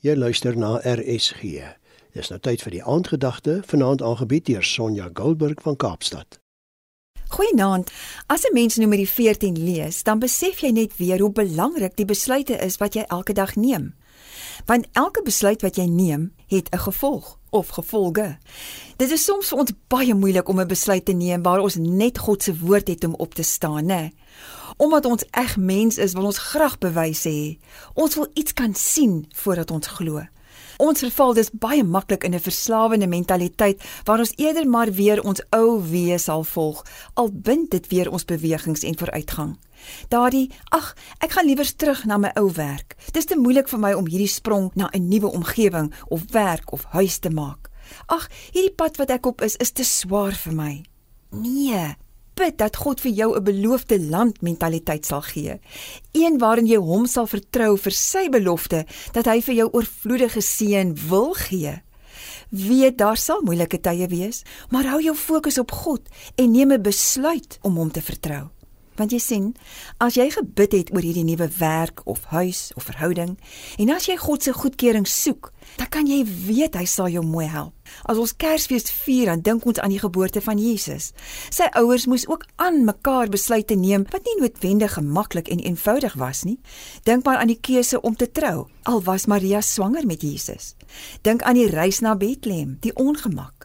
[0.00, 1.60] Jy luister na RSG.
[2.16, 6.38] Dis nou tyd vir die aandgedagte, vanaand aangebied deur Sonja Goldberg van Kaapstad.
[7.28, 7.90] Goeienaand.
[8.26, 12.56] As 'n mens nommer 14 lees, dan besef jy net weer hoe belangrik die besluite
[12.56, 13.94] is wat jy elke dag neem.
[14.66, 18.38] Want elke besluit wat jy neem, het 'n gevolg of gevolge.
[18.96, 22.18] Dit is soms vir ons baie moeilik om 'n besluit te neem waar ons net
[22.18, 24.10] God se woord het om op te staan, né?
[24.80, 27.58] Omdat ons eg mens is, wil ons graag bewys hê.
[28.00, 30.22] Ons wil iets kan sien voordat ons glo.
[30.80, 35.42] Ons verval dus baie maklik in 'n verslawende mentaliteit waar ons eerder maar weer ons
[35.50, 39.58] ou wees sal volg, al bind dit weer ons bewegings en vooruitgang.
[40.08, 42.96] Daardie, ag, ek gaan liewer terug na my ou werk.
[43.12, 46.84] Dis te moeilik vir my om hierdie sprong na 'n nuwe omgewing of werk of
[46.84, 47.68] huis te maak.
[48.06, 50.84] Ag, hierdie pad wat ek op is, is te swaar vir my.
[51.30, 51.96] Nee,
[52.40, 55.60] bid dat God vir jou 'n beloofde land mentaliteit sal gee.
[56.12, 60.96] Een waarin jy hom sal vertrou vir sy belofte dat hy vir jou oorvloedige seën
[61.08, 61.82] wil gee.
[62.50, 66.02] Weet daar sal moeilike tye wees, maar hou jou fokus op God
[66.36, 68.50] en neem 'n besluit om hom te vertrou.
[69.00, 69.44] Want jy sien,
[69.96, 73.38] as jy gebid het oor hierdie nuwe werk of huis of verhouding
[73.80, 75.48] en as jy God se goedkeuring soek,
[75.80, 77.72] dan kan jy weet hy sal jou mooi help.
[78.04, 81.14] As ons Kersfees vier, dan dink ons aan die geboorte van Jesus.
[81.48, 86.44] Sy ouers moes ook aan mekaar besluite neem wat nie noodwendig gemaklik en eenvoudig was
[86.44, 86.58] nie.
[87.08, 90.74] Dink maar aan die keuse om te trou, al was Maria swanger met Jesus.
[91.24, 93.64] Dink aan die reis na Bethlehem, die ongemak.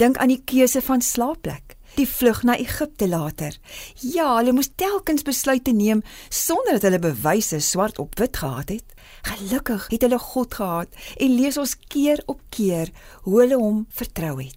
[0.00, 3.56] Dink aan die keuse van slaapplek die vlug na Egipte later.
[4.00, 8.84] Ja, hulle moes telkens besluite neem sonder dat hulle bewyse swart op wit gehad het.
[9.24, 12.90] Gelukkig het hulle God gehad en lees ons keer op keer
[13.22, 14.56] hoe hulle hom vertrou het.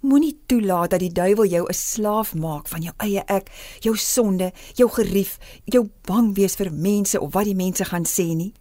[0.00, 4.52] Moenie toelaat dat die duiwel jou 'n slaaf maak van jou eie ek, jou sonde,
[4.74, 8.52] jou gerief, jou bang wees vir mense of wat die mense gaan sê nie.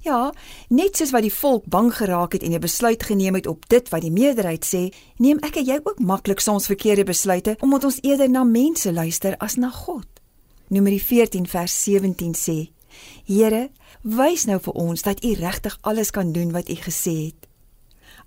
[0.00, 0.32] Ja,
[0.72, 3.88] net soos wat die volk bang geraak het en 'n besluit geneem het op dit
[3.88, 7.98] wat die meerderheid sê, neem ek en jy ook maklik soms verkeerde besluite omdat ons
[8.00, 10.06] eerder na mense luister as na God.
[10.68, 12.70] Numeri 14 vers 17 sê:
[13.24, 13.70] Here,
[14.02, 17.48] wys nou vir ons dat U regtig alles kan doen wat U gesê het.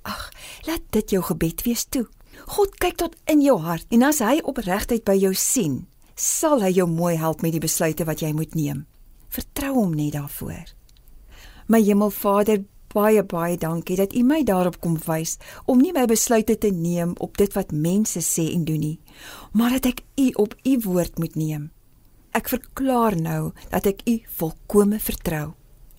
[0.01, 0.31] Ag,
[0.65, 2.07] laat dit jou gebed wees toe.
[2.45, 6.69] God kyk tot in jou hart en as hy opregtheid by jou sien, sal hy
[6.69, 8.85] jou mooi help met die besluite wat jy moet neem.
[9.29, 10.82] Vertrou hom net daarvoor.
[11.67, 12.63] My Hemelvader,
[12.93, 17.15] baie baie dankie dat U my daarop kom wys om nie my besluite te neem
[17.17, 18.99] op dit wat mense sê en doen nie,
[19.51, 21.71] maar dat ek U op U woord moet neem.
[22.33, 25.53] Ek verklaar nou dat ek U volkome vertrou.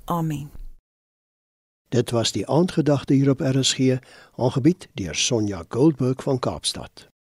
[0.04, 0.50] Amen.
[1.94, 3.98] Dit was die aandgedagte hier op RSG,
[4.36, 7.13] aangebied deur Sonja Goldberg van Kaapstad.